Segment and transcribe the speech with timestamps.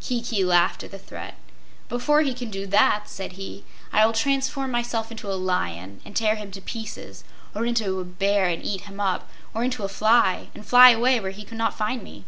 [0.00, 1.36] Kiki laughed at the threat.
[1.88, 6.14] "Before he can do that," said he, "I will transform myself into a lion and
[6.14, 9.88] tear him to pieces, or into a bear and eat him up, or into a
[9.88, 12.26] fly and fly away where he could not find me."